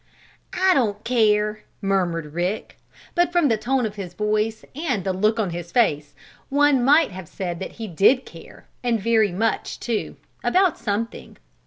"I 0.59 0.73
don't 0.73 1.03
care!" 1.03 1.59
murmured 1.79 2.33
Rick, 2.33 2.79
but, 3.13 3.31
from 3.31 3.49
the 3.49 3.55
tone 3.57 3.85
of 3.85 3.97
his 3.97 4.15
voice, 4.15 4.65
and 4.73 5.03
the 5.03 5.13
look 5.13 5.39
on 5.39 5.51
his 5.51 5.71
face, 5.71 6.15
one 6.49 6.83
might 6.83 7.11
have 7.11 7.27
said 7.27 7.59
that 7.59 7.73
he 7.73 7.87
did 7.87 8.25
care, 8.25 8.65
and 8.83 8.99
very 8.99 9.31
much, 9.31 9.79
too, 9.79 10.15
about 10.43 10.79
something. 10.79 11.37